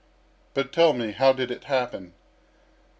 [0.55, 2.15] "But tell me, how did it happen?"